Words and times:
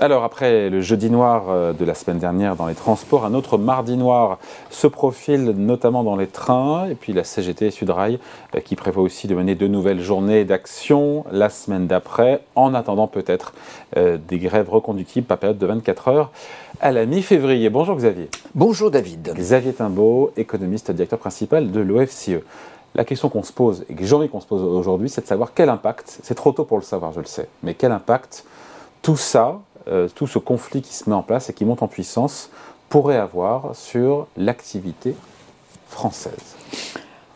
Alors 0.00 0.24
après 0.24 0.70
le 0.70 0.80
jeudi 0.80 1.08
noir 1.08 1.44
euh, 1.48 1.72
de 1.72 1.84
la 1.84 1.94
semaine 1.94 2.18
dernière 2.18 2.56
dans 2.56 2.66
les 2.66 2.74
transports, 2.74 3.24
un 3.24 3.32
autre 3.32 3.58
mardi 3.58 3.96
noir 3.96 4.38
se 4.68 4.88
profile 4.88 5.44
notamment 5.56 6.02
dans 6.02 6.16
les 6.16 6.26
trains 6.26 6.86
et 6.86 6.96
puis 6.96 7.12
la 7.12 7.22
CGT 7.22 7.70
Sudrail 7.70 8.18
euh, 8.56 8.60
qui 8.60 8.74
prévoit 8.74 9.04
aussi 9.04 9.28
de 9.28 9.36
mener 9.36 9.54
de 9.54 9.68
nouvelles 9.68 10.00
journées 10.00 10.44
d'action 10.44 11.24
la 11.30 11.48
semaine 11.48 11.86
d'après 11.86 12.40
en 12.56 12.74
attendant 12.74 13.06
peut-être 13.06 13.54
euh, 13.96 14.18
des 14.18 14.38
grèves 14.38 14.68
reconductibles 14.68 15.28
par 15.28 15.38
période 15.38 15.58
de 15.58 15.66
24 15.66 16.08
heures 16.08 16.32
à 16.80 16.90
la 16.90 17.06
mi-février. 17.06 17.70
Bonjour 17.70 17.94
Xavier. 17.94 18.28
Bonjour 18.56 18.90
David. 18.90 19.32
Xavier 19.32 19.74
Timbaud, 19.74 20.32
économiste 20.36 20.90
directeur 20.90 21.20
principal 21.20 21.70
de 21.70 21.80
l'OFCE. 21.80 22.40
La 22.96 23.04
question 23.04 23.28
qu'on 23.28 23.44
se 23.44 23.52
pose 23.52 23.84
et 23.88 23.94
que 23.94 24.04
j'ai 24.04 24.14
envie 24.16 24.28
qu'on 24.28 24.40
se 24.40 24.46
pose 24.46 24.62
aujourd'hui, 24.62 25.08
c'est 25.08 25.20
de 25.20 25.28
savoir 25.28 25.54
quel 25.54 25.68
impact, 25.68 26.18
c'est 26.24 26.34
trop 26.34 26.50
tôt 26.50 26.64
pour 26.64 26.78
le 26.78 26.84
savoir, 26.84 27.12
je 27.12 27.20
le 27.20 27.26
sais, 27.26 27.48
mais 27.62 27.74
quel 27.74 27.92
impact 27.92 28.44
tout 29.04 29.18
ça, 29.18 29.60
euh, 29.86 30.08
tout 30.14 30.26
ce 30.26 30.38
conflit 30.38 30.80
qui 30.80 30.94
se 30.94 31.10
met 31.10 31.14
en 31.14 31.22
place 31.22 31.50
et 31.50 31.52
qui 31.52 31.64
monte 31.64 31.82
en 31.82 31.88
puissance 31.88 32.48
pourrait 32.88 33.18
avoir 33.18 33.76
sur 33.76 34.26
l'activité 34.36 35.14
française 35.88 36.56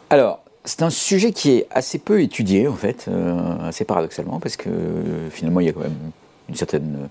Alors, 0.09 0.41
c'est 0.65 0.83
un 0.83 0.91
sujet 0.91 1.33
qui 1.33 1.51
est 1.51 1.67
assez 1.71 1.99
peu 1.99 2.23
étudié, 2.23 2.67
en 2.67 2.75
fait, 2.75 3.07
euh, 3.09 3.69
assez 3.69 3.85
paradoxalement, 3.85 4.41
parce 4.41 4.57
que 4.57 4.71
euh, 4.71 5.31
finalement, 5.31 5.61
il 5.61 5.67
y 5.67 5.69
a 5.69 5.73
quand 5.73 5.81
même 5.81 6.11
une 6.49 6.55
certaine 6.55 7.11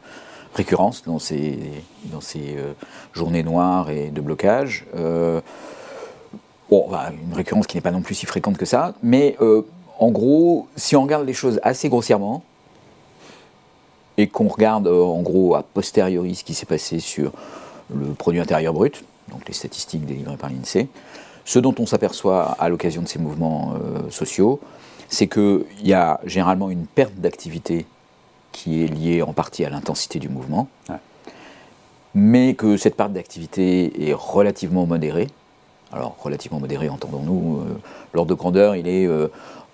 récurrence 0.56 1.04
dans 1.04 1.20
ces, 1.20 1.60
dans 2.06 2.22
ces 2.22 2.58
journées 3.14 3.44
noires 3.44 3.92
et 3.92 4.10
de 4.10 4.22
blocage. 4.22 4.88
bon, 6.70 6.90
bah, 6.90 7.12
une 7.12 7.36
récurrence 7.36 7.68
qui 7.68 7.78
n'est 7.78 7.82
pas 7.82 7.92
non 7.92 8.02
plus 8.02 8.16
si 8.16 8.26
fréquente 8.26 8.58
que 8.58 8.66
ça, 8.66 8.96
mais 9.04 9.38
en 10.00 10.10
gros, 10.10 10.68
si 10.76 10.96
on 10.96 11.04
regarde 11.04 11.28
les 11.28 11.34
choses 11.34 11.60
assez 11.62 11.90
grossièrement, 11.90 12.44
et 14.18 14.28
qu'on 14.28 14.48
regarde 14.48 14.88
euh, 14.88 15.04
en 15.04 15.22
gros 15.22 15.56
a 15.56 15.64
posteriori 15.64 16.36
ce 16.36 16.44
qui 16.44 16.54
s'est 16.54 16.66
passé 16.66 17.00
sur 17.00 17.32
le 17.94 18.14
produit 18.14 18.42
intérieur 18.42 18.74
brut, 18.74 19.04
donc 19.32 19.48
les 19.48 19.54
statistiques 19.54 20.06
délivrées 20.06 20.38
par 20.38 20.50
l'INSEE, 20.50 20.88
ce 21.46 21.60
dont 21.60 21.76
on 21.80 21.86
s'aperçoit 21.86 22.56
à 22.60 22.68
l'occasion 22.68 23.02
de 23.02 23.08
ces 23.08 23.20
mouvements 23.20 23.76
euh, 23.76 24.10
sociaux, 24.10 24.60
c'est 25.08 25.28
qu'il 25.28 25.64
y 25.84 25.94
a 25.94 26.20
généralement 26.26 26.70
une 26.70 26.86
perte 26.86 27.16
d'activité 27.16 27.86
qui 28.52 28.84
est 28.84 28.88
liée 28.88 29.22
en 29.22 29.32
partie 29.34 29.64
à 29.64 29.70
l'intensité 29.70 30.20
du 30.20 30.28
mouvement, 30.28 30.68
mais 32.14 32.56
que 32.56 32.76
cette 32.76 32.96
perte 32.96 33.14
d'activité 33.14 34.10
est 34.10 34.14
relativement 34.14 34.86
modérée. 34.86 35.28
Alors, 35.94 36.18
relativement 36.20 36.60
modérée, 36.60 36.90
entendons-nous, 36.90 37.60
euh, 37.60 37.80
l'ordre 38.14 38.32
de 38.32 38.34
grandeur, 38.36 38.76
il 38.76 38.88
est 38.88 39.08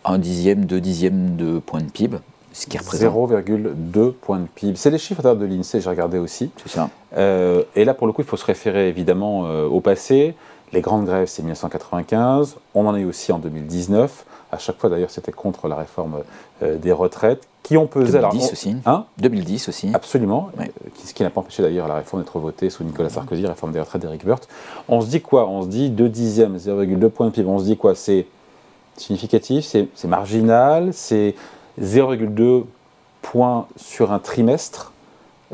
un 0.06 0.18
dixième, 0.20 0.66
deux 0.66 0.82
dixièmes 0.82 1.36
de 1.38 1.58
point 1.58 1.80
de 1.80 1.90
PIB, 1.90 2.18
ce 2.54 2.68
qui 2.68 2.78
représente 2.78 3.32
0,2 3.32 4.14
points 4.14 4.40
de 4.40 4.46
PIB. 4.46 4.76
C'est 4.76 4.92
les 4.92 5.00
chiffres 5.00 5.22
de 5.22 5.46
l'INSEE, 5.46 5.82
j'ai 5.82 5.90
regardé 5.90 6.20
aussi. 6.20 6.52
C'est 6.64 6.72
ça. 6.72 6.90
Euh, 7.18 7.64
et 7.76 7.84
là, 7.84 7.94
pour 7.94 8.08
le 8.08 8.14
coup, 8.14 8.22
il 8.22 8.28
faut 8.28 8.38
se 8.38 8.46
référer 8.46 8.88
évidemment 8.88 9.48
euh, 9.48 9.66
au 9.66 9.82
passé. 9.82 10.36
Les 10.72 10.82
grandes 10.82 11.06
grèves, 11.06 11.28
c'est 11.28 11.42
1995. 11.42 12.58
On 12.76 12.86
en 12.86 12.96
est 12.96 13.04
aussi 13.04 13.32
en 13.32 13.40
2019. 13.40 14.26
À 14.52 14.60
chaque 14.60 14.78
fois, 14.78 14.90
d'ailleurs, 14.90 15.10
c'était 15.10 15.32
contre 15.32 15.68
la 15.68 15.76
réforme 15.76 16.20
euh, 16.62 16.78
des 16.78 16.92
retraites, 16.92 17.42
qui 17.64 17.76
ont 17.76 17.88
pesé. 17.88 18.20
2010 18.20 18.52
aussi. 18.52 18.76
Hein? 18.86 19.06
2010 19.18 19.70
aussi. 19.70 19.92
Absolument. 19.94 20.52
ce 21.04 21.14
qui 21.14 21.24
n'a 21.24 21.32
pas 21.32 21.42
empêché 21.42 21.64
d'ailleurs 21.64 21.88
la 21.88 21.96
réforme 21.96 22.22
d'être 22.22 22.38
votée 22.38 22.70
sous 22.70 22.84
Nicolas 22.84 23.10
Sarkozy, 23.10 23.42
la 23.42 23.50
réforme 23.50 23.72
des 23.72 23.80
retraites 23.80 24.02
d'Éric 24.02 24.26
Woerth. 24.26 24.48
On 24.88 25.02
se 25.02 25.08
dit 25.08 25.22
quoi? 25.22 25.48
On 25.48 25.64
se 25.64 25.68
dit 25.68 25.90
2 25.90 26.10
dixièmes, 26.10 26.58
0,2 26.58 27.10
points 27.10 27.28
de 27.28 27.32
PIB. 27.32 27.48
On 27.50 27.58
se 27.58 27.64
dit 27.64 27.78
quoi? 27.78 27.96
C'est 27.96 28.28
significatif, 28.98 29.66
c'est 29.66 30.08
marginal, 30.08 30.94
c'est 30.94 31.36
0,2 31.82 32.66
points 33.22 33.68
sur 33.76 34.12
un 34.12 34.20
trimestre. 34.20 34.92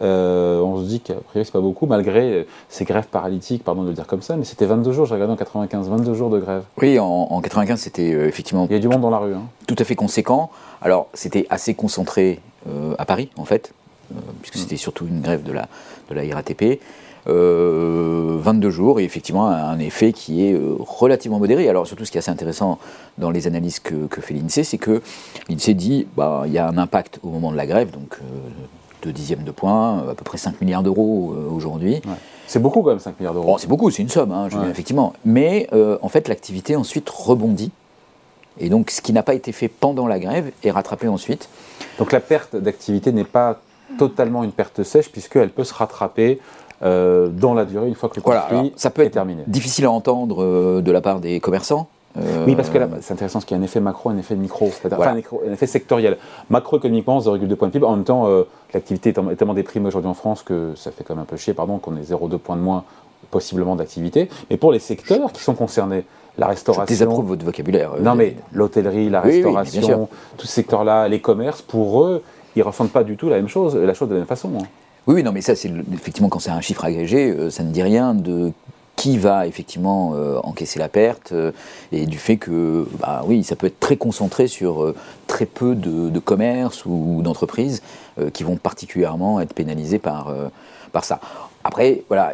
Euh, 0.01 0.61
on 0.61 0.81
se 0.81 0.87
dit 0.87 1.01
qu'à 1.01 1.15
priori 1.15 1.45
c'est 1.45 1.51
pas 1.51 1.59
beaucoup, 1.59 1.85
malgré 1.85 2.47
ces 2.69 2.85
grèves 2.85 3.07
paralytiques, 3.07 3.63
pardon 3.63 3.83
de 3.83 3.89
le 3.89 3.93
dire 3.93 4.07
comme 4.07 4.21
ça, 4.21 4.37
mais 4.37 4.45
c'était 4.45 4.65
22 4.65 4.93
jours, 4.93 5.05
j'ai 5.05 5.13
regardé 5.13 5.33
en 5.33 5.37
95, 5.37 5.89
22 5.89 6.13
jours 6.13 6.29
de 6.29 6.39
grève. 6.39 6.63
Oui, 6.77 6.97
en, 6.99 7.41
95 7.41 7.79
c'était 7.79 8.13
euh, 8.13 8.27
effectivement... 8.27 8.65
Il 8.69 8.73
y 8.73 8.77
a 8.77 8.79
du 8.79 8.87
monde 8.87 9.01
dans 9.01 9.09
la 9.09 9.17
rue. 9.17 9.33
Hein. 9.33 9.43
Tout 9.67 9.75
à 9.77 9.83
fait 9.83 9.95
conséquent. 9.95 10.51
Alors 10.81 11.07
c'était 11.13 11.45
assez 11.49 11.73
concentré 11.73 12.39
euh, 12.69 12.95
à 12.97 13.05
Paris 13.05 13.29
en 13.35 13.45
fait, 13.45 13.73
puisque 14.41 14.55
mm. 14.55 14.59
c'était 14.59 14.77
surtout 14.77 15.05
une 15.05 15.21
grève 15.21 15.43
de 15.43 15.51
la, 15.51 15.67
de 16.09 16.15
la 16.15 16.35
RATP. 16.35 16.79
22 18.49 18.67
euh, 18.67 18.71
jours 18.71 18.99
et 18.99 19.03
effectivement 19.03 19.47
un 19.47 19.79
effet 19.79 20.13
qui 20.13 20.45
est 20.45 20.53
euh, 20.53 20.75
relativement 20.79 21.39
modéré. 21.39 21.69
Alors 21.69 21.87
surtout 21.87 22.05
ce 22.05 22.11
qui 22.11 22.17
est 22.17 22.19
assez 22.19 22.31
intéressant 22.31 22.79
dans 23.17 23.31
les 23.31 23.47
analyses 23.47 23.79
que, 23.79 24.07
fait 24.21 24.33
l'INSEE, 24.33 24.63
c'est 24.63 24.77
que 24.77 25.01
l'INSEE 25.49 25.73
dit 25.73 26.07
bah, 26.15 26.43
il 26.45 26.53
y 26.53 26.57
a 26.57 26.67
un 26.67 26.77
impact 26.77 27.19
au 27.23 27.29
moment 27.29 27.51
de 27.51 27.57
la 27.57 27.65
grève, 27.65 27.91
donc 27.91 28.17
euh, 28.21 29.05
de 29.07 29.11
dixième 29.11 29.43
de 29.43 29.51
point, 29.51 30.09
à 30.09 30.15
peu 30.15 30.23
près 30.23 30.37
5 30.37 30.59
milliards 30.61 30.83
d'euros 30.83 31.33
aujourd'hui. 31.55 32.01
C'est 32.47 32.61
beaucoup 32.61 32.81
quand 32.81 32.89
même 32.89 32.99
5 32.99 33.17
milliards 33.17 33.33
d'euros. 33.33 33.57
c'est 33.57 33.67
beaucoup, 33.67 33.89
c'est 33.91 34.01
une 34.01 34.09
somme, 34.09 34.33
hein, 34.33 34.49
effectivement. 34.69 35.13
Mais 35.23 35.69
en 36.01 36.09
fait 36.09 36.27
l'activité 36.27 36.75
ensuite 36.75 37.09
rebondit. 37.09 37.71
Et 38.59 38.67
donc 38.67 38.91
ce 38.91 39.01
qui 39.01 39.13
n'a 39.13 39.23
pas 39.23 39.35
été 39.35 39.53
fait 39.53 39.69
pendant 39.69 40.05
la 40.05 40.19
grève 40.19 40.51
est 40.63 40.71
rattrapé 40.71 41.07
ensuite. 41.07 41.47
Donc 41.97 42.11
la 42.11 42.19
perte 42.19 42.57
d'activité 42.57 43.13
n'est 43.13 43.23
pas 43.23 43.61
totalement 43.97 44.43
une 44.43 44.51
perte 44.51 44.83
sèche 44.83 45.11
puisqu'elle 45.11 45.49
peut 45.49 45.63
se 45.63 45.73
rattraper 45.73 46.39
euh, 46.81 47.27
dans 47.27 47.53
la 47.53 47.65
durée 47.65 47.87
une 47.87 47.95
fois 47.95 48.07
que 48.09 48.15
le 48.15 48.21
conflit 48.21 48.73
ça 48.75 48.89
peut 48.89 49.01
être 49.01 49.11
terminé. 49.11 49.43
Difficile 49.47 49.85
à 49.85 49.91
entendre 49.91 50.43
euh, 50.43 50.81
de 50.81 50.91
la 50.91 51.01
part 51.01 51.19
des 51.19 51.39
commerçants. 51.39 51.87
Euh, 52.17 52.45
oui, 52.47 52.55
parce 52.55 52.69
que 52.69 52.77
là, 52.79 52.87
c'est 53.01 53.13
intéressant, 53.13 53.39
parce 53.39 53.45
qu'il 53.45 53.55
y 53.55 53.59
a 53.59 53.61
un 53.61 53.63
effet 53.63 53.79
macro, 53.79 54.09
un 54.09 54.17
effet 54.17 54.35
micro, 54.35 54.67
enfin, 54.67 54.89
un, 54.89 55.51
effet 55.51 55.67
sectoriel. 55.67 56.17
Macroéconomiquement, 56.49 57.19
0,2 57.19 57.55
points 57.55 57.67
de 57.67 57.73
PIB. 57.73 57.85
En 57.85 57.95
même 57.95 58.03
temps, 58.03 58.27
l'activité 58.73 59.09
est 59.11 59.35
tellement 59.35 59.53
déprimée 59.53 59.87
aujourd'hui 59.87 60.09
en 60.09 60.15
France 60.15 60.41
que 60.41 60.73
ça 60.75 60.89
fait 60.89 61.03
quand 61.03 61.13
même 61.13 61.21
un 61.21 61.25
peu 61.25 61.37
chier, 61.37 61.53
pardon, 61.53 61.77
qu'on 61.77 61.95
ait 61.97 62.01
0,2 62.01 62.37
points 62.39 62.55
de 62.55 62.61
moins 62.61 62.83
possiblement 63.29 63.75
d'activité. 63.75 64.27
Mais 64.49 64.57
pour 64.57 64.71
les 64.71 64.79
secteurs 64.79 65.31
qui 65.31 65.43
sont 65.43 65.53
concernés, 65.53 66.03
la 66.39 66.47
restauration. 66.47 66.85
Je 66.85 66.89
désapprouve 66.89 67.27
votre 67.27 67.45
vocabulaire. 67.45 67.91
non, 68.01 68.15
mais 68.15 68.35
l'hôtellerie, 68.53 69.09
la 69.09 69.21
restauration, 69.21 70.09
tous 70.37 70.47
ces 70.47 70.53
secteurs-là, 70.53 71.07
les 71.07 71.19
commerces, 71.19 71.61
pour 71.61 72.03
eux, 72.03 72.23
ils 72.55 72.59
ne 72.59 72.63
ressentent 72.63 72.91
pas 72.91 73.03
du 73.03 73.17
tout 73.17 73.29
la 73.29 73.37
même 73.37 73.47
chose, 73.47 73.75
la 73.75 73.93
chose 73.93 74.09
de 74.09 74.13
la 74.13 74.19
même 74.19 74.27
façon. 74.27 74.51
Hein. 74.59 74.65
Oui, 75.09 75.23
non, 75.23 75.31
mais 75.31 75.41
ça, 75.41 75.55
c'est 75.55 75.71
effectivement 75.91 76.29
quand 76.29 76.37
c'est 76.37 76.51
un 76.51 76.61
chiffre 76.61 76.85
agrégé, 76.85 77.31
euh, 77.31 77.49
ça 77.49 77.63
ne 77.63 77.71
dit 77.71 77.81
rien 77.81 78.13
de 78.13 78.51
qui 78.95 79.17
va 79.17 79.47
effectivement 79.47 80.11
euh, 80.13 80.37
encaisser 80.43 80.77
la 80.77 80.87
perte 80.87 81.31
euh, 81.31 81.51
et 81.91 82.05
du 82.05 82.19
fait 82.19 82.37
que, 82.37 82.85
bah 82.99 83.23
oui, 83.25 83.43
ça 83.43 83.55
peut 83.55 83.65
être 83.65 83.79
très 83.79 83.95
concentré 83.95 84.47
sur 84.47 84.93
très 85.25 85.47
peu 85.47 85.73
de, 85.73 86.19
commerces 86.19 86.85
ou, 86.85 87.21
d'entreprises 87.23 87.81
qui 88.33 88.43
vont 88.43 88.57
particulièrement 88.57 89.39
être 89.39 89.53
pénalisés 89.53 89.97
par, 89.97 90.31
par 90.91 91.05
ça. 91.05 91.19
Après, 91.63 92.03
voilà, 92.09 92.33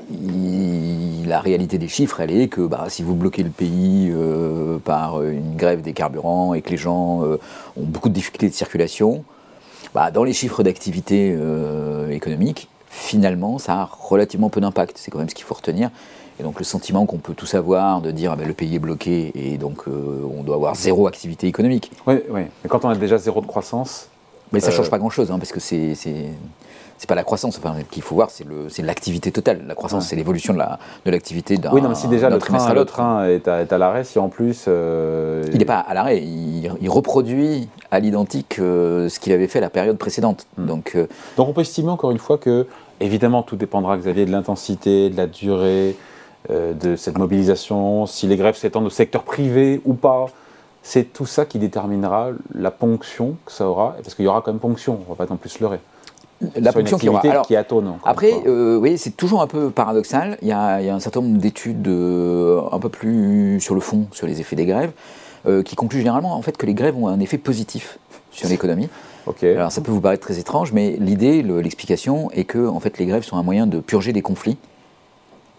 la 1.25 1.39
réalité 1.39 1.77
des 1.77 1.87
chiffres, 1.87 2.19
elle 2.19 2.31
est 2.31 2.47
que 2.47 2.61
bah, 2.61 2.85
si 2.89 3.03
vous 3.03 3.15
bloquez 3.15 3.43
le 3.43 3.51
pays 3.51 4.11
par 4.83 5.21
une 5.21 5.55
grève 5.55 5.81
des 5.81 5.93
carburants 5.93 6.55
et 6.55 6.61
que 6.61 6.71
les 6.71 6.77
gens 6.77 7.21
ont 7.21 7.83
beaucoup 7.83 8.09
de 8.09 8.15
difficultés 8.15 8.49
de 8.49 8.55
circulation, 8.55 9.23
bah, 9.95 10.11
dans 10.11 10.25
les 10.25 10.33
chiffres 10.33 10.61
d'activité 10.61 11.33
euh, 11.39 12.09
économique, 12.09 12.67
finalement, 12.89 13.57
ça 13.59 13.73
a 13.75 13.89
relativement 13.89 14.49
peu 14.49 14.59
d'impact. 14.59 14.97
C'est 14.97 15.09
quand 15.09 15.19
même 15.19 15.29
ce 15.29 15.35
qu'il 15.35 15.45
faut 15.45 15.53
retenir. 15.53 15.89
Et 16.37 16.43
donc 16.43 16.59
le 16.59 16.65
sentiment 16.65 17.05
qu'on 17.05 17.17
peut 17.17 17.33
tous 17.33 17.53
avoir 17.55 18.01
de 18.01 18.11
dire 18.11 18.33
ah 18.33 18.35
ben, 18.35 18.45
le 18.45 18.53
pays 18.53 18.75
est 18.75 18.79
bloqué 18.79 19.31
et 19.35 19.57
donc 19.57 19.87
euh, 19.87 20.29
on 20.37 20.43
doit 20.43 20.55
avoir 20.55 20.75
zéro 20.75 21.07
activité 21.07 21.47
économique. 21.47 21.93
Oui, 22.07 22.15
oui. 22.29 22.41
Mais 22.61 22.69
quand 22.69 22.83
on 22.83 22.89
a 22.89 22.95
déjà 22.95 23.17
zéro 23.17 23.39
de 23.39 23.45
croissance. 23.45 24.09
Mais 24.51 24.59
ça 24.59 24.67
ne 24.67 24.73
change 24.73 24.87
euh, 24.87 24.89
pas 24.89 24.97
grand-chose, 24.97 25.31
hein, 25.31 25.39
parce 25.39 25.53
que 25.53 25.61
c'est 25.61 25.95
c'est 26.97 27.07
pas 27.07 27.15
la 27.15 27.23
croissance. 27.23 27.57
Enfin, 27.57 27.75
qu'il 27.89 28.03
faut 28.03 28.15
voir, 28.15 28.29
c'est 28.29 28.81
l'activité 28.81 29.31
totale. 29.31 29.63
La 29.67 29.75
croissance, 29.75 30.07
c'est 30.07 30.15
l'évolution 30.15 30.53
de 30.53 31.11
l'activité 31.11 31.55
la, 31.55 31.61
d'un. 31.61 31.71
Oui, 31.71 31.81
non, 31.81 31.89
mais 31.89 31.95
si 31.95 32.07
déjà 32.07 32.29
le 32.29 32.37
train, 32.37 32.73
le 32.73 32.85
train 32.85 33.27
est 33.27 33.47
à, 33.47 33.77
l'arrêt, 33.77 34.03
si 34.03 34.19
en 34.19 34.29
plus. 34.29 34.65
Euh, 34.67 35.43
il 35.51 35.59
n'est 35.59 35.65
pas 35.65 35.79
à 35.79 35.93
l'arrêt, 35.93 36.21
il, 36.21 36.89
reproduit 36.89 37.67
à 37.95 37.99
l'identique 37.99 38.57
euh, 38.59 39.09
ce 39.09 39.19
qu'il 39.19 39.33
avait 39.33 39.47
fait 39.47 39.59
la 39.59 39.69
période 39.69 39.97
précédente. 39.97 40.47
Hmm. 40.57 40.65
Donc, 40.65 40.93
euh, 40.95 41.07
Donc 41.37 41.49
on 41.49 41.53
peut 41.53 41.61
estimer 41.61 41.89
encore 41.89 42.11
une 42.11 42.19
fois 42.19 42.37
que, 42.37 42.67
évidemment, 42.99 43.43
tout 43.43 43.55
dépendra, 43.55 43.97
Xavier, 43.97 44.25
de 44.25 44.31
l'intensité, 44.31 45.09
de 45.09 45.17
la 45.17 45.27
durée 45.27 45.95
de 46.47 46.95
cette 46.95 47.17
mobilisation, 47.17 48.05
si 48.05 48.27
les 48.27 48.37
grèves 48.37 48.55
s'étendent 48.55 48.85
au 48.85 48.91
secteur 48.91 49.23
privé 49.23 49.81
ou 49.83 49.95
pas. 49.95 50.27
C'est 50.83 51.11
tout 51.11 51.25
ça 51.25 51.43
qui 51.43 51.57
déterminera 51.57 52.29
la 52.53 52.69
ponction 52.69 53.35
que 53.47 53.51
ça 53.51 53.67
aura, 53.67 53.95
parce 54.03 54.13
qu'il 54.13 54.25
y 54.25 54.27
aura 54.27 54.41
quand 54.41 54.51
même 54.51 54.59
ponction, 54.59 54.99
on 55.07 55.11
ne 55.11 55.17
va 55.17 55.25
pas 55.25 55.25
non 55.27 55.37
plus 55.37 55.49
se 55.49 55.59
leurrer 55.59 55.79
la 56.55 56.73
ponction 56.73 56.97
qui 56.97 57.09
aura. 57.09 57.21
Alors, 57.21 57.47
qui 57.47 57.55
après, 57.55 58.33
euh, 58.45 58.77
oui, 58.77 58.97
c'est 58.97 59.15
toujours 59.15 59.41
un 59.41 59.47
peu 59.47 59.69
paradoxal. 59.69 60.37
Il 60.41 60.47
y 60.47 60.51
a, 60.51 60.75
un 60.75 60.99
certain 60.99 61.21
nombre 61.21 61.37
d'études 61.37 61.87
euh, 61.87 62.61
un 62.71 62.79
peu 62.79 62.89
plus 62.89 63.59
sur 63.61 63.75
le 63.75 63.81
fond, 63.81 64.07
sur 64.11 64.27
les 64.27 64.41
effets 64.41 64.55
des 64.55 64.65
grèves, 64.65 64.91
euh, 65.47 65.63
qui 65.63 65.75
concluent 65.75 65.99
généralement 65.99 66.35
en 66.35 66.41
fait 66.41 66.57
que 66.57 66.65
les 66.65 66.73
grèves 66.73 66.95
ont 66.95 67.07
un 67.07 67.19
effet 67.19 67.37
positif 67.37 67.99
sur 68.31 68.49
l'économie. 68.49 68.89
Alors 69.41 69.71
ça 69.71 69.81
peut 69.81 69.91
vous 69.91 70.01
paraître 70.01 70.21
très 70.21 70.37
étrange, 70.37 70.71
mais 70.71 70.97
l'idée, 70.99 71.41
l'explication 71.41 72.29
est 72.31 72.43
que 72.43 72.67
en 72.67 72.79
fait 72.79 72.97
les 72.99 73.05
grèves 73.05 73.23
sont 73.23 73.37
un 73.37 73.43
moyen 73.43 73.65
de 73.65 73.79
purger 73.79 74.13
des 74.13 74.21
conflits 74.21 74.57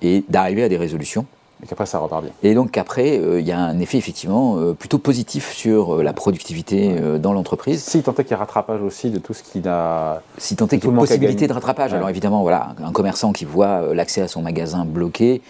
et 0.02 0.24
d'arriver 0.28 0.62
à 0.62 0.68
des 0.68 0.76
résolutions 0.76 1.26
Et 1.64 1.66
qu'après, 1.66 1.86
ça 1.86 1.98
repart 1.98 2.22
bien. 2.22 2.32
Et 2.42 2.54
donc 2.54 2.76
après, 2.78 3.18
euh, 3.18 3.40
il 3.40 3.46
y 3.46 3.52
a 3.52 3.58
un 3.58 3.80
effet 3.80 3.98
effectivement 3.98 4.58
euh, 4.58 4.72
plutôt 4.74 4.98
positif 4.98 5.52
sur 5.52 5.96
euh, 5.96 6.02
la 6.02 6.12
productivité 6.12 6.96
dans 7.18 7.32
l'entreprise. 7.32 7.82
Si 7.82 8.02
tant 8.02 8.12
est 8.12 8.22
qu'il 8.22 8.32
y 8.32 8.34
a 8.34 8.38
rattrapage 8.38 8.82
aussi 8.82 9.10
de 9.10 9.18
tout 9.18 9.34
ce 9.34 9.42
qui 9.42 9.60
n'a. 9.60 10.22
Si 10.38 10.54
tant 10.54 10.66
est 10.66 10.78
qu'il 10.78 10.90
y 10.90 10.92
a 10.92 10.96
possibilité 10.96 11.48
de 11.48 11.52
rattrapage, 11.52 11.90
Ouais. 11.90 11.96
alors 11.96 12.10
évidemment, 12.10 12.42
voilà, 12.42 12.74
un 12.84 12.92
commerçant 12.92 13.32
qui 13.32 13.44
voit 13.44 13.94
l'accès 13.94 14.20
à 14.20 14.28
son 14.28 14.42
magasin 14.42 14.84
bloqué, 14.84 15.40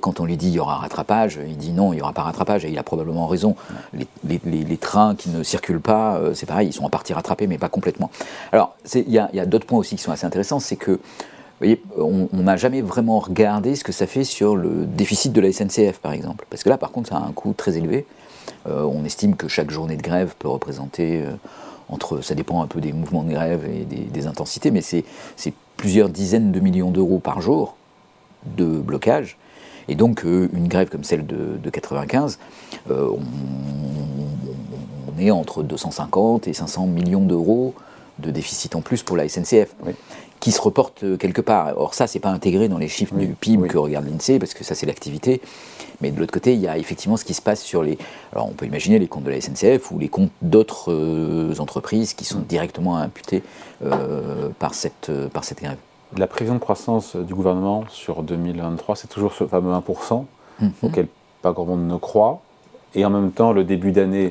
quand 0.00 0.20
on 0.20 0.24
lui 0.24 0.36
dit 0.36 0.48
il 0.48 0.54
y 0.54 0.60
aura 0.60 0.76
rattrapage, 0.76 1.38
il 1.46 1.56
dit 1.56 1.72
non, 1.72 1.92
il 1.92 1.96
n'y 1.96 2.02
aura 2.02 2.12
pas 2.12 2.22
rattrapage, 2.22 2.64
et 2.64 2.70
il 2.70 2.78
a 2.78 2.82
probablement 2.82 3.26
raison. 3.26 3.56
Les, 3.94 4.76
trains 4.76 5.14
qui 5.14 5.30
ne 5.30 5.42
circulent 5.42 5.80
pas, 5.80 6.16
euh, 6.16 6.34
c'est 6.34 6.46
pareil, 6.46 6.68
ils 6.68 6.72
sont 6.72 6.84
en 6.84 6.90
partie 6.90 7.12
rattrapés, 7.12 7.46
mais 7.46 7.58
pas 7.58 7.68
complètement. 7.68 8.10
Alors, 8.52 8.74
il 8.94 9.10
y 9.10 9.18
a, 9.18 9.46
d'autres 9.46 9.66
points 9.66 9.78
aussi 9.78 9.96
qui 9.96 10.02
sont 10.02 10.12
assez 10.12 10.26
intéressants, 10.26 10.60
c'est 10.60 10.76
que, 10.76 10.92
vous 10.92 10.98
voyez, 11.58 11.82
on 11.96 12.28
n'a 12.32 12.56
jamais 12.56 12.82
vraiment 12.82 13.20
regardé 13.20 13.76
ce 13.76 13.84
que 13.84 13.92
ça 13.92 14.06
fait 14.06 14.24
sur 14.24 14.56
le 14.56 14.84
déficit 14.84 15.32
de 15.32 15.40
la 15.40 15.52
SNCF, 15.52 15.98
par 15.98 16.12
exemple. 16.12 16.46
Parce 16.50 16.64
que 16.64 16.68
là, 16.68 16.78
par 16.78 16.90
contre, 16.90 17.10
ça 17.10 17.16
a 17.16 17.20
un 17.20 17.32
coût 17.32 17.54
très 17.56 17.76
élevé. 17.76 18.06
Euh, 18.66 18.82
on 18.82 19.04
estime 19.04 19.36
que 19.36 19.48
chaque 19.48 19.70
journée 19.70 19.96
de 19.96 20.02
grève 20.02 20.34
peut 20.38 20.48
représenter 20.48 21.22
euh, 21.22 21.30
entre, 21.88 22.20
ça 22.20 22.34
dépend 22.34 22.62
un 22.62 22.66
peu 22.66 22.80
des 22.80 22.92
mouvements 22.92 23.22
de 23.22 23.30
grève 23.30 23.64
et 23.66 23.84
des, 23.84 24.26
intensités, 24.26 24.70
mais 24.70 24.82
c'est 24.82 25.04
plusieurs 25.76 26.08
dizaines 26.08 26.52
de 26.52 26.60
millions 26.60 26.90
d'euros 26.90 27.18
par 27.18 27.40
jour 27.40 27.76
de 28.56 28.64
blocage. 28.64 29.36
Et 29.88 29.94
donc, 29.94 30.24
euh, 30.24 30.48
une 30.52 30.68
grève 30.68 30.88
comme 30.88 31.04
celle 31.04 31.26
de, 31.26 31.58
de 31.62 31.70
95, 31.70 32.38
euh, 32.90 33.08
on, 33.10 33.18
on 35.16 35.20
est 35.20 35.30
entre 35.30 35.62
250 35.62 36.48
et 36.48 36.52
500 36.52 36.86
millions 36.86 37.20
d'euros 37.24 37.74
de 38.18 38.30
déficit 38.30 38.76
en 38.76 38.80
plus 38.82 39.02
pour 39.02 39.16
la 39.16 39.28
SNCF, 39.28 39.74
Oui. 39.84 39.92
qui 40.38 40.52
se 40.52 40.60
reporte 40.60 41.02
euh, 41.02 41.16
quelque 41.16 41.40
part. 41.40 41.72
Or, 41.76 41.94
ça, 41.94 42.06
c'est 42.06 42.20
pas 42.20 42.28
intégré 42.30 42.68
dans 42.68 42.78
les 42.78 42.88
chiffres 42.88 43.14
Oui, 43.16 43.26
du 43.26 43.32
PIB 43.34 43.62
oui. 43.64 43.68
que 43.68 43.78
regarde 43.78 44.06
l'INSEE, 44.06 44.38
parce 44.38 44.54
que 44.54 44.64
ça, 44.64 44.74
c'est 44.74 44.86
l'activité. 44.86 45.40
Mais 46.00 46.10
de 46.10 46.18
l'autre 46.18 46.32
côté, 46.32 46.52
il 46.54 46.60
y 46.60 46.66
a 46.68 46.78
effectivement 46.78 47.16
ce 47.16 47.24
qui 47.24 47.32
se 47.34 47.42
passe 47.42 47.62
sur 47.62 47.82
les. 47.82 47.96
Alors, 48.32 48.48
on 48.48 48.52
peut 48.52 48.66
imaginer 48.66 48.98
les 48.98 49.06
comptes 49.08 49.24
de 49.24 49.30
la 49.30 49.40
SNCF 49.40 49.90
ou 49.92 49.98
les 49.98 50.08
comptes 50.08 50.30
d'autres 50.42 50.92
euh, 50.92 51.54
entreprises 51.58 52.12
qui 52.14 52.24
sont 52.24 52.40
Mm. 52.40 52.44
directement 52.48 52.96
imputés 52.96 53.42
euh, 53.84 54.48
par, 54.58 54.74
cette, 54.74 55.08
euh, 55.10 55.28
par 55.28 55.44
cette 55.44 55.62
grève. 55.62 55.76
La 56.18 56.26
prévision 56.26 56.54
de 56.54 56.60
croissance 56.60 57.16
du 57.16 57.34
gouvernement 57.34 57.84
sur 57.88 58.22
2023, 58.22 58.96
c'est 58.96 59.08
toujours 59.08 59.32
ce 59.32 59.44
fameux 59.46 59.72
1%, 59.72 60.26
Mhm. 60.60 60.70
auquel 60.82 61.06
pas 61.40 61.52
grand 61.52 61.64
monde 61.64 61.86
ne 61.86 61.96
croit. 61.96 62.40
Et 62.94 63.04
en 63.06 63.10
même 63.10 63.30
temps, 63.32 63.52
le 63.52 63.64
début 63.64 63.92
d'année. 63.92 64.30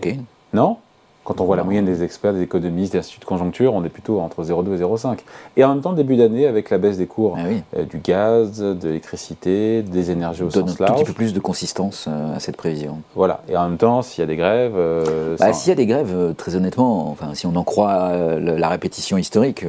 Non 0.54 0.78
Quand 1.24 1.40
on 1.40 1.46
voit 1.46 1.56
la 1.56 1.64
moyenne 1.64 1.86
des 1.86 2.02
experts, 2.04 2.34
des 2.34 2.42
économistes, 2.42 2.94
des 2.94 3.00
instituts 3.00 3.20
de 3.20 3.26
conjoncture, 3.26 3.76
on 3.76 3.84
est 3.84 3.90
plutôt 3.90 4.20
entre 4.22 4.44
0,2 4.44 4.74
et 4.74 4.78
0,5. 4.80 5.20
Et 5.56 5.64
en 5.64 5.70
même 5.70 5.82
temps, 5.82 5.94
début 5.94 6.16
d'année, 6.16 6.48
avec 6.48 6.72
la 6.72 6.80
baisse 6.80 6.98
des 6.98 7.06
cours 7.06 7.36
Ah 7.38 7.44
oui. 7.48 7.62
euh, 7.78 7.84
du 7.86 8.00
gaz, 8.00 8.60
de 8.60 8.88
l'électricité, 8.88 9.84
des 9.84 10.10
énergies 10.10 10.42
au 10.44 10.48
donne 10.48 10.64
un 10.64 10.68
sens 10.68 10.78
tout 10.78 10.84
petit 10.96 11.04
peu 11.04 11.14
plus 11.14 11.34
de 11.34 11.40
consistance 11.40 12.06
euh, 12.08 12.36
à 12.36 12.40
cette 12.40 12.58
prévision. 12.58 13.02
Voilà. 13.16 13.42
Et 13.50 13.56
en 13.56 13.70
même 13.70 13.78
temps, 13.78 14.02
s'il 14.02 14.22
y 14.22 14.24
a 14.24 14.28
des 14.28 14.36
grèves. 14.36 14.74
euh, 14.76 15.36
Bah, 15.40 15.54
S'il 15.54 15.70
y 15.70 15.72
a 15.74 15.76
des 15.76 15.86
grèves, 15.86 16.34
très 16.38 16.56
honnêtement, 16.56 17.10
enfin, 17.12 17.36
si 17.36 17.46
on 17.46 17.56
en 17.56 17.64
croit 17.64 18.12
la 18.40 18.70
répétition 18.70 19.18
historique, 19.18 19.64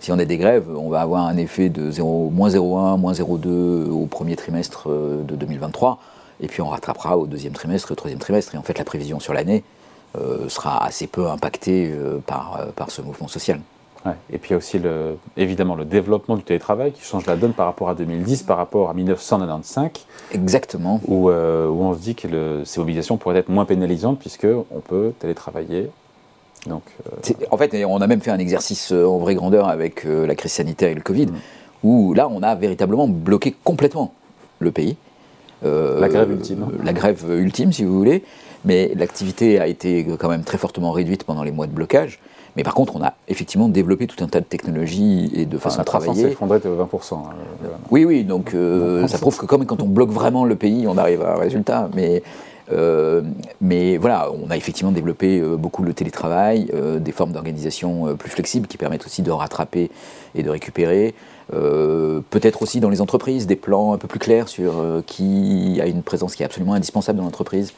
si 0.00 0.12
on 0.12 0.18
a 0.18 0.24
des 0.24 0.36
grèves, 0.38 0.66
on 0.76 0.88
va 0.88 1.00
avoir 1.00 1.26
un 1.26 1.36
effet 1.36 1.68
de 1.68 1.90
0, 1.90 2.30
moins 2.30 2.48
0,1, 2.50 2.98
moins 2.98 3.12
0,2 3.12 3.90
au 3.90 4.06
premier 4.06 4.36
trimestre 4.36 4.88
euh, 4.88 5.22
de 5.24 5.34
2023, 5.34 5.98
et 6.40 6.46
puis 6.46 6.62
on 6.62 6.68
rattrapera 6.68 7.18
au 7.18 7.26
deuxième 7.26 7.52
trimestre 7.52 7.90
au 7.92 7.94
troisième 7.96 8.20
trimestre. 8.20 8.54
Et 8.54 8.58
en 8.58 8.62
fait, 8.62 8.78
la 8.78 8.84
prévision 8.84 9.18
sur 9.18 9.34
l'année 9.34 9.64
euh, 10.16 10.48
sera 10.48 10.84
assez 10.84 11.06
peu 11.06 11.28
impactée 11.28 11.90
euh, 11.92 12.18
par, 12.24 12.58
euh, 12.60 12.66
par 12.74 12.90
ce 12.90 13.02
mouvement 13.02 13.28
social. 13.28 13.60
Ouais. 14.06 14.12
Et 14.32 14.38
puis 14.38 14.50
il 14.50 14.52
y 14.52 14.54
a 14.54 14.58
aussi 14.58 14.78
le, 14.78 15.16
évidemment 15.36 15.74
le 15.74 15.84
développement 15.84 16.36
du 16.36 16.44
télétravail 16.44 16.92
qui 16.92 17.02
change 17.02 17.26
la 17.26 17.34
donne 17.34 17.52
par 17.52 17.66
rapport 17.66 17.88
à 17.88 17.96
2010, 17.96 18.44
par 18.44 18.56
rapport 18.56 18.88
à 18.90 18.94
1995, 18.94 19.90
Exactement. 20.32 21.00
où, 21.08 21.28
où 21.28 21.32
on 21.32 21.94
se 21.94 21.98
dit 21.98 22.14
que 22.14 22.28
le- 22.28 22.62
ces 22.64 22.80
obligations 22.80 23.16
pourraient 23.16 23.38
être 23.38 23.48
moins 23.48 23.64
pénalisantes 23.64 24.20
puisqu'on 24.20 24.64
peut 24.86 25.12
télétravailler. 25.18 25.90
Donc, 26.68 26.82
euh, 27.06 27.32
En 27.50 27.56
fait, 27.56 27.74
on 27.86 28.00
a 28.00 28.06
même 28.06 28.20
fait 28.20 28.30
un 28.30 28.38
exercice 28.38 28.92
euh, 28.92 29.04
en 29.06 29.18
vraie 29.18 29.34
grandeur 29.34 29.68
avec 29.68 30.04
euh, 30.06 30.26
la 30.26 30.34
crise 30.34 30.52
sanitaire 30.52 30.90
et 30.90 30.94
le 30.94 31.00
Covid, 31.00 31.26
Mm. 31.26 31.34
où 31.84 32.14
là, 32.14 32.28
on 32.30 32.42
a 32.42 32.54
véritablement 32.54 33.08
bloqué 33.08 33.54
complètement 33.64 34.12
le 34.60 34.70
pays. 34.70 34.96
Euh, 35.64 35.98
La 36.00 36.08
grève 36.08 36.30
ultime. 36.30 36.62
euh, 36.72 36.84
La 36.84 36.92
grève 36.92 37.24
ultime, 37.30 37.72
si 37.72 37.84
vous 37.84 37.96
voulez. 37.96 38.22
Mais 38.64 38.92
l'activité 38.96 39.60
a 39.60 39.66
été 39.66 40.04
quand 40.18 40.28
même 40.28 40.42
très 40.42 40.58
fortement 40.58 40.90
réduite 40.92 41.24
pendant 41.24 41.42
les 41.44 41.52
mois 41.52 41.66
de 41.66 41.72
blocage. 41.72 42.18
Mais 42.56 42.64
par 42.64 42.74
contre, 42.74 42.96
on 42.96 43.02
a 43.04 43.14
effectivement 43.28 43.68
développé 43.68 44.06
tout 44.08 44.22
un 44.24 44.26
tas 44.28 44.40
de 44.40 44.44
technologies 44.44 45.30
et 45.32 45.46
de 45.46 45.58
façons 45.58 45.80
de 45.82 45.86
croissance 45.86 46.16
s'est 46.16 46.22
travailler. 46.22 46.32
effondrée 46.32 46.58
de 46.58 46.68
20%. 46.68 47.14
hein, 47.14 47.30
euh, 47.64 47.68
Oui, 47.92 48.04
oui, 48.04 48.24
donc 48.24 48.52
ça 49.06 49.18
prouve 49.18 49.36
que 49.38 49.46
comme 49.46 49.64
quand 49.64 49.80
on 49.80 49.86
bloque 49.86 50.10
vraiment 50.10 50.44
le 50.44 50.56
pays, 50.56 50.86
on 50.88 50.98
arrive 50.98 51.22
à 51.22 51.34
un 51.34 51.38
résultat. 51.38 51.88
Mais, 51.94 52.22
mais 53.60 53.96
voilà, 53.96 54.30
on 54.32 54.50
a 54.50 54.56
effectivement 54.56 54.92
développé 54.92 55.40
euh, 55.40 55.56
beaucoup 55.56 55.82
le 55.82 55.94
télétravail, 55.94 56.70
euh, 56.74 56.98
des 56.98 57.12
formes 57.12 57.32
d'organisation 57.32 58.08
euh, 58.08 58.14
plus 58.14 58.30
flexibles 58.30 58.66
qui 58.66 58.76
permettent 58.76 59.06
aussi 59.06 59.22
de 59.22 59.30
rattraper 59.30 59.90
et 60.34 60.42
de 60.42 60.50
récupérer. 60.50 61.14
Euh, 61.54 62.20
Peut-être 62.30 62.60
aussi 62.62 62.80
dans 62.80 62.90
les 62.90 63.00
entreprises, 63.00 63.46
des 63.46 63.56
plans 63.56 63.92
un 63.94 63.98
peu 63.98 64.06
plus 64.08 64.18
clairs 64.18 64.48
sur 64.48 64.78
euh, 64.78 65.02
qui 65.06 65.78
a 65.82 65.86
une 65.86 66.02
présence 66.02 66.34
qui 66.34 66.42
est 66.42 66.46
absolument 66.46 66.74
indispensable 66.74 67.18
dans 67.18 67.24
l'entreprise 67.24 67.72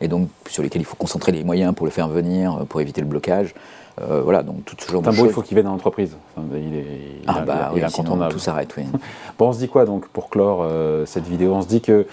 et 0.00 0.08
donc 0.08 0.28
sur 0.48 0.62
lesquels 0.62 0.82
il 0.82 0.86
faut 0.86 0.96
concentrer 0.96 1.30
les 1.32 1.44
moyens 1.44 1.74
pour 1.74 1.86
le 1.86 1.92
faire 1.92 2.08
venir, 2.08 2.54
euh, 2.60 2.64
pour 2.64 2.80
éviter 2.80 3.00
le 3.00 3.06
blocage. 3.06 3.54
Euh, 4.00 4.22
voilà, 4.22 4.42
donc 4.42 4.64
tout 4.64 4.74
ce 4.78 4.90
genre 4.90 5.02
de 5.02 5.10
choses. 5.12 5.26
il 5.26 5.32
faut 5.32 5.42
qu'il 5.42 5.54
vienne 5.54 5.66
dans 5.66 5.72
l'entreprise. 5.72 6.16
Enfin, 6.36 6.46
il 6.56 6.74
est, 6.74 6.80
il 6.80 7.24
ah 7.28 7.40
est- 7.42 7.46
bah 7.46 7.72
il 7.76 7.90
sinon 7.90 8.28
tout 8.28 8.40
s'arrête, 8.40 8.74
oui. 8.76 8.84
Bon, 9.38 9.48
on 9.48 9.52
se 9.52 9.58
dit 9.58 9.68
quoi 9.68 9.84
donc 9.84 10.08
pour 10.08 10.30
clore 10.30 10.62
euh, 10.62 11.06
cette 11.06 11.26
vidéo? 11.26 11.52
On 11.54 11.62
se 11.62 11.68
dit 11.68 11.80
que 11.80 12.06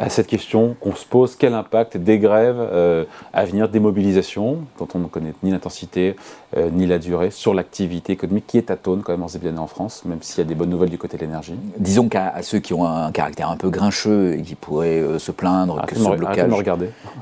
à 0.00 0.08
cette 0.10 0.26
question 0.28 0.76
qu'on 0.80 0.94
se 0.94 1.04
pose, 1.04 1.34
quel 1.36 1.54
impact 1.54 1.96
des 1.96 2.18
grèves 2.18 2.56
euh, 2.58 3.04
à 3.32 3.44
venir, 3.44 3.68
des 3.68 3.80
mobilisations, 3.80 4.58
dont 4.78 4.86
on 4.94 4.98
ne 5.00 5.06
connaît 5.06 5.34
ni 5.42 5.50
l'intensité 5.50 6.14
euh, 6.56 6.70
ni 6.72 6.86
la 6.86 6.98
durée, 6.98 7.30
sur 7.30 7.52
l'activité 7.52 8.12
économique 8.12 8.46
qui 8.46 8.58
est 8.58 8.70
atone 8.70 9.02
quand 9.02 9.12
même 9.12 9.22
en 9.22 9.28
ce 9.28 9.38
d'année 9.38 9.58
en 9.58 9.66
France, 9.66 10.04
même 10.04 10.18
s'il 10.22 10.38
y 10.38 10.46
a 10.46 10.48
des 10.48 10.54
bonnes 10.54 10.70
nouvelles 10.70 10.90
du 10.90 10.98
côté 10.98 11.16
de 11.16 11.22
l'énergie? 11.22 11.54
Disons 11.78 12.08
qu'à 12.08 12.28
à 12.28 12.42
ceux 12.42 12.58
qui 12.60 12.72
ont 12.74 12.86
un 12.86 13.10
caractère 13.12 13.50
un 13.50 13.56
peu 13.56 13.70
grincheux 13.70 14.34
et 14.38 14.42
qui 14.42 14.54
pourraient 14.54 15.00
euh, 15.00 15.18
se 15.18 15.32
plaindre 15.32 15.84
que 15.86 15.96
ce, 15.96 16.08
blocage, 16.16 16.50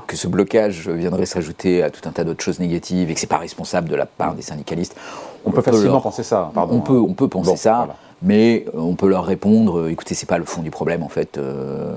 que 0.05 0.15
ce 0.15 0.27
blocage 0.27 0.87
viendrait 0.89 1.25
s'ajouter 1.25 1.83
à 1.83 1.89
tout 1.89 2.07
un 2.07 2.11
tas 2.11 2.23
d'autres 2.23 2.43
choses 2.43 2.59
négatives 2.59 3.09
et 3.09 3.13
que 3.13 3.19
c'est 3.19 3.27
pas 3.27 3.37
responsable 3.37 3.89
de 3.89 3.95
la 3.95 4.05
part 4.05 4.35
des 4.35 4.41
syndicalistes, 4.43 4.95
On 5.45 5.51
peut 5.51 5.61
facilement 5.61 5.93
leur- 5.93 6.03
penser 6.03 6.23
ça, 6.23 6.51
pardon. 6.53 6.75
on 6.75 6.81
peut, 6.81 6.99
on 6.99 7.13
peut 7.13 7.27
penser 7.27 7.49
Bon, 7.51 7.55
ça, 7.57 7.75
voilà. 7.77 7.95
mais 8.21 8.65
on 8.73 8.95
peut 8.95 9.07
leur 9.09 9.25
répondre 9.25 9.87
écoutez, 9.89 10.13
c'est 10.15 10.27
pas 10.29 10.37
le 10.37 10.45
fond 10.45 10.61
du 10.61 10.71
problème 10.71 11.03
en 11.03 11.09
fait. 11.09 11.37
euh, 11.37 11.95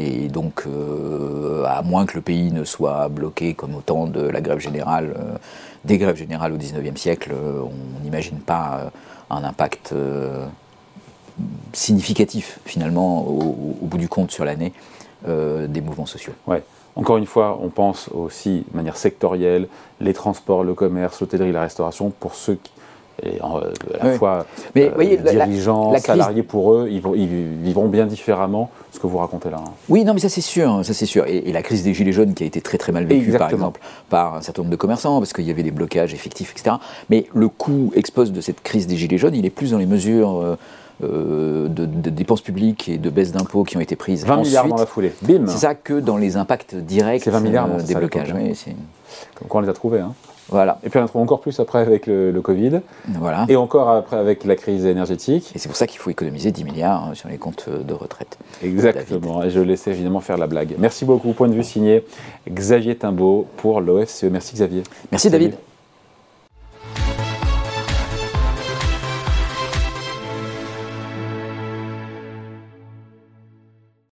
et 0.00 0.28
donc, 0.28 0.64
euh, 0.66 1.64
à 1.66 1.82
moins 1.82 2.06
que 2.06 2.14
le 2.14 2.22
pays 2.22 2.50
ne 2.52 2.64
soit 2.64 3.08
bloqué 3.08 3.54
comme 3.54 3.74
au 3.74 3.80
temps 3.80 4.06
de 4.06 4.20
la 4.20 4.40
grève 4.40 4.58
générale, 4.58 5.14
euh, 5.18 5.36
des 5.84 5.98
grèves 5.98 6.16
générales 6.16 6.52
au 6.52 6.56
XIXe 6.56 6.98
siècle, 6.98 7.32
euh, 7.34 7.62
on 7.62 8.02
n'imagine 8.02 8.38
pas 8.38 8.90
un 9.28 9.44
impact 9.44 9.94
significatif 11.72 12.58
finalement 12.64 13.26
au, 13.26 13.86
bout 13.86 13.98
du 13.98 14.08
compte 14.08 14.30
sur 14.32 14.44
l'année 14.44 14.72
des 15.26 15.80
mouvements 15.80 16.06
sociaux. 16.06 16.32
Ouais. 16.48 16.64
Encore 16.96 17.16
une 17.16 17.26
fois, 17.26 17.58
on 17.62 17.68
pense 17.68 18.08
aussi 18.08 18.64
de 18.68 18.76
manière 18.76 18.96
sectorielle, 18.96 19.68
les 20.00 20.12
transports, 20.12 20.64
le 20.64 20.74
commerce, 20.74 21.20
l'hôtellerie, 21.20 21.52
la 21.52 21.60
restauration, 21.60 22.10
pour 22.10 22.34
ceux 22.34 22.56
qui, 22.56 22.72
et 23.22 23.40
en- 23.42 23.58
euh, 23.58 23.72
à 24.00 24.04
la 24.06 24.12
Oui. 24.12 24.18
fois 24.18 24.46
Mais 24.74 24.88
euh, 24.88 24.92
voyez, 24.94 25.16
la- 25.18 25.32
la- 25.32 25.46
dirigeants, 25.46 25.90
la 25.92 25.98
crise- 25.98 26.06
salariés 26.06 26.42
pour 26.42 26.72
eux, 26.72 26.88
ils, 26.90 27.00
vont, 27.00 27.14
ils 27.14 27.26
vivront 27.26 27.88
bien 27.88 28.06
différemment 28.06 28.70
ce 28.92 28.98
que 28.98 29.06
vous 29.06 29.18
racontez 29.18 29.50
là. 29.50 29.58
hein. 29.60 29.70
Oui, 29.88 30.04
non, 30.04 30.14
mais 30.14 30.20
ça 30.20 30.28
c'est 30.28 30.40
sûr, 30.40 30.80
ça 30.84 30.94
c'est 30.94 31.06
sûr. 31.06 31.24
Et, 31.26 31.48
et 31.48 31.52
la 31.52 31.62
crise 31.62 31.82
des 31.84 31.94
gilets 31.94 32.12
jaunes 32.12 32.34
qui 32.34 32.42
a 32.42 32.46
été 32.46 32.60
très 32.60 32.78
très 32.78 32.92
mal 32.92 33.04
vécue, 33.04 33.32
par 33.32 33.50
exemple, 33.50 33.80
par 34.08 34.34
un 34.36 34.40
certain 34.42 34.62
nombre 34.62 34.72
de 34.72 34.76
commerçants, 34.76 35.18
parce 35.18 35.32
qu'il 35.32 35.44
y 35.44 35.50
avait 35.50 35.62
des 35.62 35.70
blocages 35.70 36.14
effectifs, 36.14 36.52
etc. 36.56 36.76
Mais 37.08 37.26
le 37.34 37.48
coût 37.48 37.92
expose 37.94 38.32
de 38.32 38.40
cette 38.40 38.62
crise 38.62 38.86
des 38.86 38.96
gilets 38.96 39.18
jaunes, 39.18 39.34
il 39.34 39.46
est 39.46 39.50
plus 39.50 39.72
dans 39.72 39.78
les 39.78 39.86
mesures 39.86 40.40
euh, 40.40 40.56
euh, 41.02 41.68
de, 41.68 41.86
de 41.86 42.10
dépenses 42.10 42.42
publiques 42.42 42.88
et 42.90 42.98
de 42.98 43.08
baisse 43.08 43.32
d'impôts 43.32 43.64
qui 43.64 43.76
ont 43.76 43.80
été 43.80 43.96
prises 43.96 44.26
20 44.26 44.36
milliards 44.38 44.68
dans 44.68 44.76
la 44.76 44.84
foulée. 44.86 45.12
Bim 45.22 45.46
C'est 45.46 45.58
ça 45.58 45.74
que 45.74 45.98
dans 45.98 46.18
les 46.18 46.36
impacts 46.36 46.74
directs 46.74 47.22
C'est 47.24 47.30
20 47.30 47.40
milliards, 47.40 47.68
euh, 47.72 47.82
des 47.82 47.94
blocages. 47.94 48.34
oui, 48.36 48.52
Comme 49.34 49.48
quoi 49.48 49.60
on 49.60 49.62
les 49.62 49.70
a 49.70 49.72
trouvés. 49.72 50.00
Hein. 50.00 50.12
Voilà, 50.50 50.78
Et 50.84 50.90
puis 50.90 50.98
on 50.98 51.04
en 51.04 51.06
trouve 51.06 51.22
encore 51.22 51.40
plus 51.40 51.58
après 51.60 51.78
avec 51.80 52.06
le, 52.06 52.30
le 52.30 52.40
Covid, 52.40 52.80
voilà. 53.08 53.46
et 53.48 53.56
encore 53.56 53.88
après 53.90 54.16
avec 54.16 54.44
la 54.44 54.56
crise 54.56 54.84
énergétique. 54.84 55.52
Et 55.54 55.58
c'est 55.58 55.68
pour 55.68 55.76
ça 55.76 55.86
qu'il 55.86 55.98
faut 55.98 56.10
économiser 56.10 56.50
10 56.52 56.64
milliards 56.64 57.10
euh, 57.10 57.14
sur 57.14 57.28
les 57.28 57.38
comptes 57.38 57.66
euh, 57.68 57.82
de 57.82 57.94
retraite. 57.94 58.38
Exactement, 58.62 59.42
et 59.42 59.50
je 59.50 59.60
laissais 59.60 59.90
évidemment 59.90 60.20
faire 60.20 60.38
la 60.38 60.46
blague. 60.46 60.74
Merci 60.78 61.04
beaucoup, 61.04 61.32
point 61.32 61.48
de 61.48 61.54
vue 61.54 61.64
signé 61.64 62.04
Xavier 62.48 62.96
Timbaud 62.96 63.46
pour 63.56 63.80
l'OFCE. 63.80 64.24
Merci 64.24 64.54
Xavier. 64.54 64.82
Merci 65.10 65.30
Salut. 65.30 65.44
David. 65.44 65.69